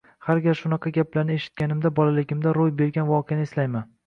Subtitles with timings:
[0.27, 3.89] Har gal shunaqa gaplarni eshitganimda bolaligimda ro‘y bergan voqeani eslayman.